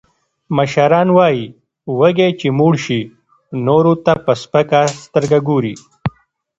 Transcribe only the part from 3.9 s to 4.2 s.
ته